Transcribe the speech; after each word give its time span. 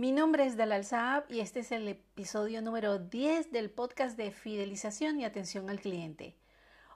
Mi 0.00 0.12
nombre 0.12 0.46
es 0.46 0.56
Dalal 0.56 0.86
Saab 0.86 1.30
y 1.30 1.40
este 1.40 1.60
es 1.60 1.72
el 1.72 1.86
episodio 1.86 2.62
número 2.62 2.98
10 2.98 3.52
del 3.52 3.68
podcast 3.68 4.16
de 4.16 4.30
fidelización 4.30 5.20
y 5.20 5.26
atención 5.26 5.68
al 5.68 5.78
cliente. 5.78 6.38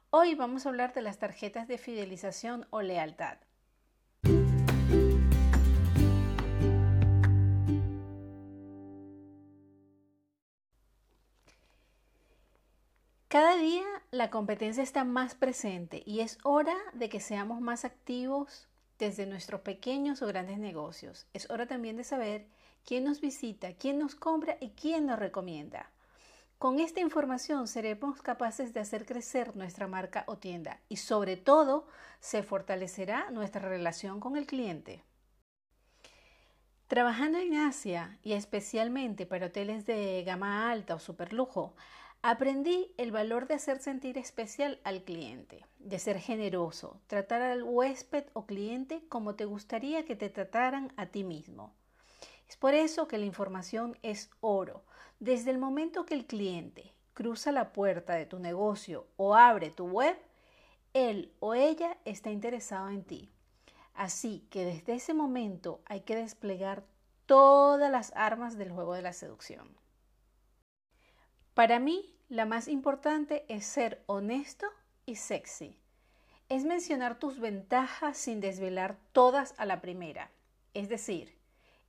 Hoy 0.08 0.34
vamos 0.34 0.64
a 0.64 0.70
hablar 0.70 0.94
de 0.94 1.02
las 1.02 1.18
tarjetas 1.18 1.68
de 1.68 1.76
fidelización 1.76 2.66
o 2.70 2.80
lealtad. 2.80 3.36
Cada 13.28 13.56
día 13.56 13.84
la 14.12 14.30
competencia 14.30 14.82
está 14.82 15.04
más 15.04 15.34
presente 15.34 16.02
y 16.06 16.20
es 16.20 16.38
hora 16.42 16.74
de 16.94 17.10
que 17.10 17.20
seamos 17.20 17.60
más 17.60 17.84
activos 17.84 18.66
desde 18.98 19.26
nuestros 19.26 19.60
pequeños 19.60 20.22
o 20.22 20.26
grandes 20.26 20.56
negocios. 20.56 21.26
Es 21.34 21.50
hora 21.50 21.66
también 21.66 21.98
de 21.98 22.04
saber 22.04 22.46
quién 22.84 23.04
nos 23.04 23.20
visita, 23.20 23.72
quién 23.74 23.98
nos 23.98 24.14
compra 24.14 24.56
y 24.60 24.70
quién 24.70 25.06
nos 25.06 25.18
recomienda. 25.18 25.90
Con 26.58 26.80
esta 26.80 27.00
información 27.00 27.66
seremos 27.66 28.22
capaces 28.22 28.72
de 28.72 28.80
hacer 28.80 29.04
crecer 29.04 29.56
nuestra 29.56 29.86
marca 29.86 30.24
o 30.26 30.38
tienda 30.38 30.80
y 30.88 30.96
sobre 30.96 31.36
todo 31.36 31.86
se 32.20 32.42
fortalecerá 32.42 33.30
nuestra 33.30 33.68
relación 33.68 34.20
con 34.20 34.36
el 34.36 34.46
cliente. 34.46 35.02
Trabajando 36.86 37.38
en 37.38 37.54
Asia 37.54 38.18
y 38.22 38.34
especialmente 38.34 39.26
para 39.26 39.46
hoteles 39.46 39.84
de 39.84 40.22
gama 40.24 40.70
alta 40.70 40.94
o 40.94 40.98
superlujo, 40.98 41.74
aprendí 42.22 42.94
el 42.96 43.10
valor 43.10 43.46
de 43.46 43.54
hacer 43.54 43.80
sentir 43.80 44.16
especial 44.16 44.80
al 44.84 45.02
cliente, 45.02 45.66
de 45.78 45.98
ser 45.98 46.18
generoso, 46.18 47.00
tratar 47.06 47.42
al 47.42 47.62
huésped 47.62 48.24
o 48.32 48.46
cliente 48.46 49.02
como 49.08 49.34
te 49.34 49.44
gustaría 49.44 50.04
que 50.04 50.16
te 50.16 50.30
trataran 50.30 50.92
a 50.96 51.06
ti 51.06 51.24
mismo. 51.24 51.74
Es 52.48 52.56
por 52.56 52.74
eso 52.74 53.08
que 53.08 53.18
la 53.18 53.24
información 53.24 53.96
es 54.02 54.30
oro. 54.40 54.84
Desde 55.18 55.50
el 55.50 55.58
momento 55.58 56.04
que 56.04 56.14
el 56.14 56.26
cliente 56.26 56.94
cruza 57.14 57.52
la 57.52 57.72
puerta 57.72 58.14
de 58.14 58.26
tu 58.26 58.38
negocio 58.38 59.06
o 59.16 59.34
abre 59.34 59.70
tu 59.70 59.86
web, 59.86 60.16
él 60.92 61.32
o 61.40 61.54
ella 61.54 61.96
está 62.04 62.30
interesado 62.30 62.88
en 62.90 63.04
ti. 63.04 63.30
Así 63.94 64.46
que 64.50 64.64
desde 64.64 64.94
ese 64.94 65.14
momento 65.14 65.80
hay 65.86 66.00
que 66.00 66.16
desplegar 66.16 66.84
todas 67.26 67.90
las 67.90 68.12
armas 68.16 68.58
del 68.58 68.70
juego 68.70 68.94
de 68.94 69.02
la 69.02 69.12
seducción. 69.12 69.76
Para 71.54 71.78
mí, 71.78 72.14
la 72.28 72.46
más 72.46 72.68
importante 72.68 73.44
es 73.48 73.64
ser 73.64 74.02
honesto 74.06 74.66
y 75.06 75.16
sexy. 75.16 75.78
Es 76.48 76.64
mencionar 76.64 77.18
tus 77.18 77.38
ventajas 77.38 78.18
sin 78.18 78.40
desvelar 78.40 78.98
todas 79.12 79.54
a 79.56 79.64
la 79.64 79.80
primera. 79.80 80.30
Es 80.74 80.88
decir, 80.88 81.38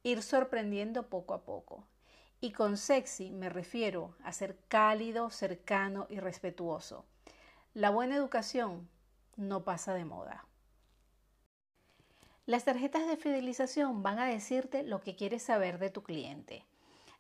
ir 0.06 0.22
sorprendiendo 0.22 1.10
poco 1.10 1.34
a 1.34 1.44
poco. 1.44 1.84
Y 2.40 2.52
con 2.52 2.78
sexy 2.78 3.32
me 3.32 3.50
refiero 3.50 4.16
a 4.24 4.32
ser 4.32 4.56
cálido, 4.68 5.32
cercano 5.32 6.06
y 6.10 6.20
respetuoso. 6.20 7.06
La 7.74 7.90
buena 7.90 8.16
educación 8.16 8.88
no 9.36 9.64
pasa 9.64 9.96
de 9.96 10.06
moda. 10.06 10.46
Las 12.46 12.66
tarjetas 12.66 13.08
de 13.08 13.18
fidelización 13.18 14.04
van 14.04 14.20
a 14.20 14.28
decirte 14.28 14.84
lo 14.84 15.02
que 15.02 15.16
quieres 15.16 15.42
saber 15.42 15.80
de 15.80 15.90
tu 15.90 16.04
cliente. 16.04 16.64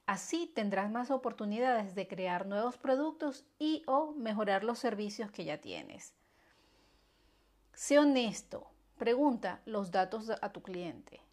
Así 0.05 0.45
tendrás 0.53 0.91
más 0.91 1.09
oportunidades 1.09 1.95
de 1.95 2.07
crear 2.07 2.45
nuevos 2.45 2.77
productos 2.77 3.45
y 3.57 3.81
o 3.87 4.11
mejorar 4.11 4.63
los 4.63 4.77
servicios 4.77 5.31
que 5.31 5.43
ya 5.43 5.59
tienes. 5.59 6.13
Sé 7.73 7.97
honesto, 7.97 8.67
pregunta 8.99 9.61
los 9.65 9.89
datos 9.89 10.29
a 10.29 10.51
tu 10.51 10.61
cliente. 10.61 11.24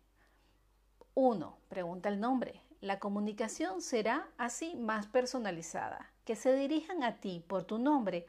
1. 1.15 1.59
Pregunta 1.69 2.09
el 2.09 2.21
nombre. 2.21 2.63
La 2.81 2.99
comunicación 2.99 3.83
será 3.83 4.29
así 4.39 4.75
más 4.77 5.07
personalizada. 5.07 6.11
Que 6.25 6.37
se 6.37 6.55
dirijan 6.55 7.03
a 7.03 7.17
ti 7.21 7.45
por 7.47 7.65
tu 7.65 7.79
nombre 7.79 8.27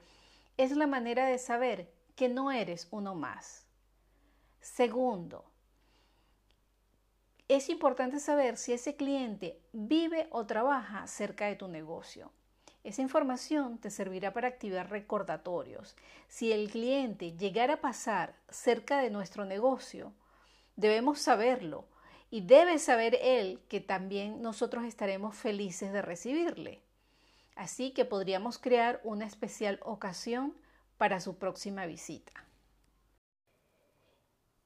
es 0.57 0.75
la 0.75 0.85
manera 0.85 1.25
de 1.27 1.37
saber 1.37 1.89
que 2.15 2.27
no 2.27 2.51
eres 2.51 2.87
uno 2.91 3.15
más. 3.15 3.65
Segundo, 4.59 5.45
es 7.47 7.69
importante 7.69 8.19
saber 8.19 8.57
si 8.57 8.73
ese 8.73 8.95
cliente 8.95 9.59
vive 9.71 10.27
o 10.31 10.45
trabaja 10.45 11.07
cerca 11.07 11.45
de 11.45 11.55
tu 11.55 11.67
negocio. 11.67 12.31
Esa 12.83 13.01
información 13.01 13.77
te 13.77 13.89
servirá 13.89 14.33
para 14.33 14.49
activar 14.49 14.89
recordatorios. 14.89 15.95
Si 16.27 16.51
el 16.51 16.69
cliente 16.69 17.31
llegara 17.37 17.75
a 17.75 17.81
pasar 17.81 18.35
cerca 18.49 18.99
de 18.99 19.09
nuestro 19.09 19.45
negocio, 19.45 20.11
debemos 20.75 21.19
saberlo 21.19 21.85
y 22.33 22.41
debe 22.41 22.79
saber 22.79 23.19
él 23.21 23.61
que 23.69 23.79
también 23.79 24.41
nosotros 24.41 24.85
estaremos 24.85 25.35
felices 25.35 25.93
de 25.93 26.01
recibirle. 26.01 26.81
Así 27.55 27.91
que 27.91 28.05
podríamos 28.05 28.57
crear 28.57 28.99
una 29.03 29.27
especial 29.27 29.79
ocasión 29.83 30.55
para 30.97 31.19
su 31.19 31.37
próxima 31.37 31.85
visita. 31.85 32.31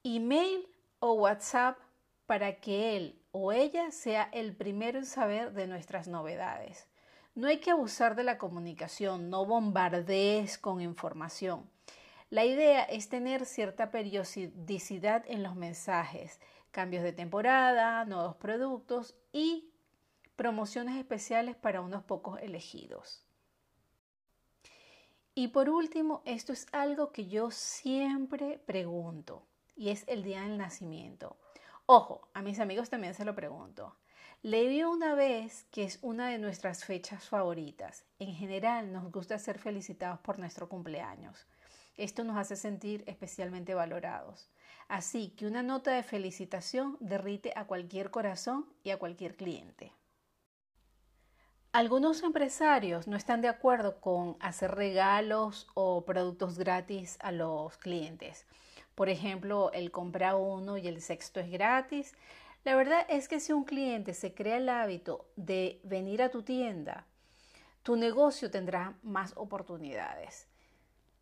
Email 0.06 0.66
o 1.00 1.12
WhatsApp 1.16 1.78
para 2.26 2.62
que 2.62 2.96
él 2.96 3.20
o 3.34 3.52
ella 3.52 3.92
sea 3.92 4.30
el 4.32 4.56
primero 4.56 5.00
en 5.00 5.06
saber 5.06 5.52
de 5.52 5.68
nuestras 5.68 6.08
novedades. 6.08 6.88
No 7.36 7.50
hay 7.50 7.58
que 7.58 7.72
abusar 7.72 8.16
de 8.16 8.24
la 8.24 8.38
comunicación, 8.38 9.30
no 9.30 9.46
bombardees 9.46 10.58
con 10.58 10.80
información. 10.80 11.70
La 12.30 12.46
idea 12.46 12.84
es 12.84 13.10
tener 13.10 13.46
cierta 13.46 13.92
periodicidad 13.92 15.26
en 15.28 15.44
los 15.44 15.58
mensajes, 15.58 16.40
cambios 16.72 17.04
de 17.04 17.14
temporada, 17.14 18.06
nuevos 18.06 18.36
productos 18.36 19.16
y 19.32 19.72
promociones 20.36 20.98
especiales 20.98 21.56
para 21.56 21.82
unos 21.82 22.04
pocos 22.04 22.40
elegidos. 22.42 23.24
Y 25.34 25.50
por 25.50 25.70
último, 25.70 26.24
esto 26.26 26.52
es 26.52 26.66
algo 26.72 27.12
que 27.12 27.28
yo 27.28 27.52
siempre 27.52 28.58
pregunto 28.66 29.46
y 29.76 29.90
es 29.90 30.04
el 30.08 30.24
día 30.24 30.42
del 30.42 30.58
nacimiento. 30.58 31.38
Ojo, 31.86 32.28
a 32.34 32.42
mis 32.42 32.60
amigos 32.60 32.90
también 32.90 33.14
se 33.14 33.24
lo 33.24 33.36
pregunto. 33.36 33.96
Leí 34.42 34.84
una 34.84 35.16
vez 35.16 35.66
que 35.72 35.84
es 35.84 36.00
una 36.02 36.30
de 36.30 36.38
nuestras 36.38 36.86
fechas 36.86 37.28
favoritas. 37.28 38.04
En 38.20 38.34
general 38.34 38.92
nos 38.92 39.12
gusta 39.12 39.40
ser 39.40 39.60
felicitados 39.60 40.20
por 40.20 40.40
nuestro 40.40 40.70
cumpleaños. 40.70 41.48
Esto 41.98 42.24
nos 42.24 42.38
hace 42.38 42.56
sentir 42.56 43.04
especialmente 43.08 43.74
valorados. 43.74 44.50
Así 44.88 45.30
que 45.30 45.48
una 45.48 45.64
nota 45.64 45.92
de 45.92 46.04
felicitación 46.04 46.96
derrite 47.00 47.52
a 47.56 47.66
cualquier 47.66 48.12
corazón 48.12 48.66
y 48.84 48.92
a 48.92 49.00
cualquier 49.00 49.36
cliente. 49.36 49.92
Algunos 51.74 52.24
empresarios 52.24 53.08
no 53.08 53.18
están 53.18 53.42
de 53.42 53.50
acuerdo 53.50 54.00
con 54.00 54.38
hacer 54.40 54.72
regalos 54.72 55.68
o 55.74 56.06
productos 56.06 56.58
gratis 56.58 57.18
a 57.20 57.32
los 57.32 57.78
clientes. 57.78 58.46
Por 58.96 59.10
ejemplo, 59.10 59.72
el 59.74 59.92
compra 59.92 60.36
uno 60.36 60.78
y 60.78 60.88
el 60.88 61.02
sexto 61.02 61.40
es 61.40 61.52
gratis. 61.52 62.16
La 62.64 62.76
verdad 62.76 63.06
es 63.10 63.28
que 63.28 63.40
si 63.40 63.54
un 63.54 63.64
cliente 63.64 64.14
se 64.14 64.34
crea 64.34 64.58
el 64.58 64.70
hábito 64.70 65.30
de 65.36 65.80
venir 65.84 66.22
a 66.22 66.30
tu 66.30 66.42
tienda, 66.42 67.06
tu 67.84 67.96
negocio 67.96 68.50
tendrá 68.50 68.98
más 69.04 69.34
oportunidades. 69.36 70.48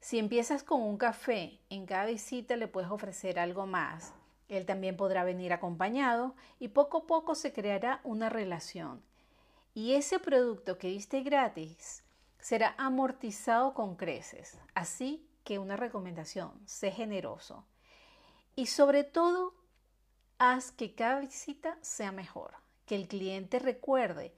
Si 0.05 0.19
empiezas 0.19 0.61
con 0.61 0.83
un 0.83 0.99
café, 0.99 1.59
en 1.71 1.87
cada 1.87 2.05
visita 2.05 2.57
le 2.57 2.67
puedes 2.67 2.91
ofrecer 2.91 3.39
algo 3.39 3.65
más. 3.65 4.13
Él 4.49 4.67
también 4.67 4.95
podrá 4.95 5.23
venir 5.23 5.51
acompañado 5.51 6.35
y 6.59 6.67
poco 6.67 6.99
a 6.99 7.07
poco 7.07 7.33
se 7.33 7.51
creará 7.51 8.01
una 8.03 8.29
relación. 8.29 9.01
Y 9.73 9.93
ese 9.95 10.19
producto 10.19 10.77
que 10.77 10.89
diste 10.89 11.23
gratis 11.23 12.03
será 12.37 12.75
amortizado 12.77 13.73
con 13.73 13.95
creces. 13.95 14.59
Así 14.75 15.27
que 15.43 15.57
una 15.57 15.75
recomendación, 15.75 16.51
sé 16.67 16.91
generoso. 16.91 17.65
Y 18.55 18.67
sobre 18.67 19.05
todo, 19.05 19.55
haz 20.37 20.71
que 20.71 20.93
cada 20.93 21.19
visita 21.19 21.79
sea 21.81 22.11
mejor, 22.11 22.53
que 22.85 22.93
el 22.93 23.07
cliente 23.07 23.57
recuerde 23.57 24.35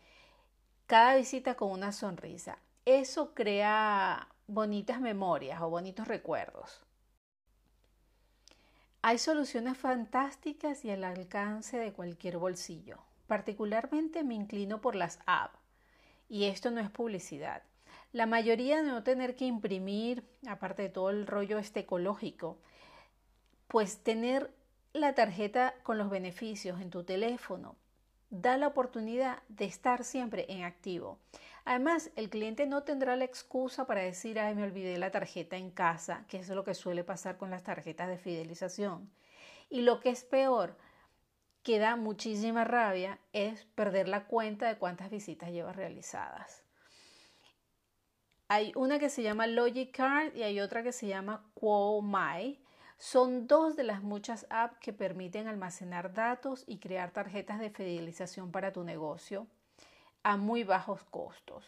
cada 0.85 1.15
visita 1.15 1.55
con 1.55 1.71
una 1.71 1.91
sonrisa. 1.91 2.57
Eso 2.85 3.33
crea 3.33 4.29
bonitas 4.47 4.99
memorias 5.01 5.61
o 5.61 5.69
bonitos 5.69 6.07
recuerdos. 6.07 6.81
Hay 9.01 9.17
soluciones 9.17 9.77
fantásticas 9.77 10.83
y 10.83 10.91
al 10.91 11.03
alcance 11.03 11.77
de 11.77 11.93
cualquier 11.93 12.37
bolsillo. 12.37 12.97
Particularmente 13.27 14.23
me 14.23 14.35
inclino 14.35 14.81
por 14.81 14.95
las 14.95 15.19
apps. 15.25 15.59
Y 16.29 16.45
esto 16.45 16.71
no 16.71 16.81
es 16.81 16.89
publicidad. 16.89 17.61
La 18.11 18.25
mayoría 18.25 18.77
de 18.77 18.89
no 18.89 19.03
tener 19.03 19.35
que 19.35 19.45
imprimir, 19.45 20.23
aparte 20.47 20.83
de 20.83 20.89
todo 20.89 21.09
el 21.09 21.27
rollo 21.27 21.57
este 21.57 21.81
ecológico, 21.81 22.57
pues 23.67 24.03
tener 24.03 24.53
la 24.93 25.13
tarjeta 25.13 25.75
con 25.83 25.97
los 25.97 26.09
beneficios 26.09 26.81
en 26.81 26.89
tu 26.89 27.03
teléfono 27.03 27.75
da 28.29 28.57
la 28.57 28.67
oportunidad 28.67 29.41
de 29.47 29.65
estar 29.65 30.03
siempre 30.03 30.45
en 30.49 30.63
activo. 30.63 31.19
Además, 31.67 32.11
el 32.15 32.29
cliente 32.29 32.65
no 32.65 32.83
tendrá 32.83 33.17
la 33.17 33.25
excusa 33.25 33.85
para 33.85 33.99
decir, 33.99 34.39
ay, 34.39 34.55
me 34.55 34.63
olvidé 34.63 34.97
la 34.97 35.11
tarjeta 35.11 35.57
en 35.57 35.69
casa, 35.69 36.23
que 36.29 36.37
es 36.37 36.47
lo 36.47 36.63
que 36.63 36.73
suele 36.73 37.03
pasar 37.03 37.35
con 37.35 37.49
las 37.49 37.63
tarjetas 37.63 38.07
de 38.07 38.17
fidelización. 38.17 39.11
Y 39.69 39.81
lo 39.81 39.99
que 39.99 40.09
es 40.09 40.23
peor, 40.23 40.77
que 41.63 41.77
da 41.77 41.97
muchísima 41.97 42.63
rabia 42.63 43.19
es 43.33 43.65
perder 43.65 44.07
la 44.07 44.27
cuenta 44.27 44.65
de 44.65 44.77
cuántas 44.77 45.09
visitas 45.09 45.51
llevas 45.51 45.75
realizadas. 45.75 46.63
Hay 48.47 48.71
una 48.77 48.97
que 48.97 49.09
se 49.09 49.21
llama 49.21 49.45
Logicard 49.45 50.33
y 50.37 50.43
hay 50.43 50.61
otra 50.61 50.83
que 50.83 50.93
se 50.93 51.07
llama 51.07 51.51
QuoMy. 51.53 52.61
Son 52.97 53.45
dos 53.45 53.75
de 53.75 53.83
las 53.83 54.01
muchas 54.01 54.47
apps 54.49 54.77
que 54.79 54.93
permiten 54.93 55.49
almacenar 55.49 56.13
datos 56.13 56.63
y 56.65 56.79
crear 56.79 57.11
tarjetas 57.11 57.59
de 57.59 57.71
fidelización 57.71 58.53
para 58.53 58.71
tu 58.71 58.85
negocio 58.85 59.47
a 60.27 60.35
muy 60.35 60.65
bajos 60.65 61.05
costos. 61.05 61.63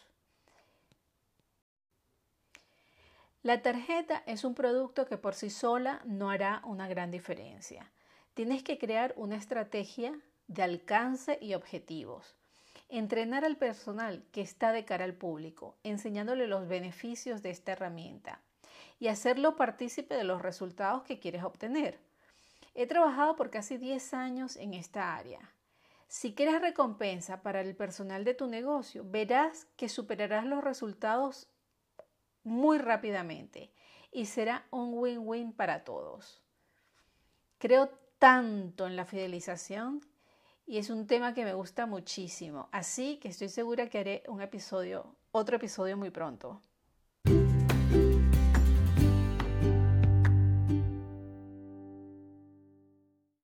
La 3.41 3.61
tarjeta 3.61 4.21
es 4.25 4.43
un 4.43 4.53
producto 4.53 5.05
que 5.05 5.17
por 5.17 5.33
sí 5.33 5.49
sola 5.49 6.01
no 6.03 6.29
hará 6.29 6.61
una 6.65 6.89
gran 6.89 7.09
diferencia. 7.09 7.89
Tienes 8.33 8.61
que 8.61 8.77
crear 8.77 9.13
una 9.15 9.37
estrategia 9.37 10.13
de 10.49 10.63
alcance 10.63 11.39
y 11.41 11.53
objetivos. 11.53 12.35
Entrenar 12.89 13.45
al 13.45 13.55
personal 13.55 14.25
que 14.33 14.41
está 14.41 14.73
de 14.73 14.83
cara 14.83 15.05
al 15.05 15.13
público, 15.13 15.77
enseñándole 15.83 16.45
los 16.45 16.67
beneficios 16.67 17.41
de 17.41 17.51
esta 17.51 17.71
herramienta 17.71 18.41
y 18.99 19.07
hacerlo 19.07 19.55
partícipe 19.55 20.15
de 20.15 20.25
los 20.25 20.41
resultados 20.41 21.03
que 21.03 21.17
quieres 21.17 21.45
obtener. 21.45 21.97
He 22.75 22.87
trabajado 22.87 23.37
por 23.37 23.51
casi 23.51 23.77
10 23.77 24.13
años 24.13 24.57
en 24.57 24.73
esta 24.73 25.15
área. 25.15 25.39
Si 26.09 26.33
quieres 26.33 26.59
recompensa 26.59 27.43
para 27.43 27.61
el 27.61 27.75
personal 27.75 28.23
de 28.25 28.33
tu 28.33 28.47
negocio, 28.47 29.05
verás 29.05 29.67
que 29.77 29.87
superarás 29.87 30.43
los 30.43 30.63
resultados 30.63 31.47
muy 32.43 32.79
rápidamente 32.79 33.71
y 34.11 34.25
será 34.25 34.65
un 34.71 34.95
win-win 34.95 35.53
para 35.53 35.83
todos. 35.83 36.41
Creo 37.59 37.89
tanto 38.17 38.87
en 38.87 38.95
la 38.95 39.05
fidelización 39.05 40.01
y 40.65 40.79
es 40.79 40.89
un 40.89 41.05
tema 41.05 41.35
que 41.35 41.45
me 41.45 41.53
gusta 41.53 41.85
muchísimo. 41.85 42.69
Así 42.71 43.17
que 43.17 43.27
estoy 43.27 43.49
segura 43.49 43.87
que 43.87 43.99
haré 43.99 44.23
un 44.27 44.41
episodio, 44.41 45.15
otro 45.31 45.57
episodio 45.57 45.95
muy 45.95 46.09
pronto. 46.09 46.59